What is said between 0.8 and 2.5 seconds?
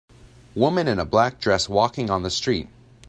in a black dress walking on the